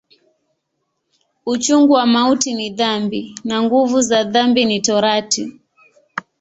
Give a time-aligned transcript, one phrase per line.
[1.45, 5.59] Uchungu wa mauti ni dhambi, na nguvu za dhambi ni Torati.